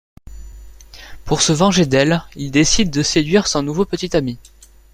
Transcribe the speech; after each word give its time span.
Pour 1.25 1.43
se 1.43 1.53
venger 1.53 1.85
d'elle, 1.85 2.23
il 2.35 2.49
décide 2.49 2.89
de 2.89 3.03
séduire 3.03 3.45
son 3.45 3.61
nouveau 3.61 3.85
petit-ami. 3.85 4.39